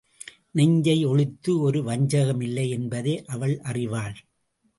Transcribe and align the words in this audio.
நெஞ்சை 0.51 1.05
ஒளித்து 1.05 1.59
ஒரு 1.59 1.83
வஞ்சகமில்லை 1.83 2.69
என்பதை 2.69 3.25
அவள் 3.25 3.59
அறிவாள். 3.59 4.17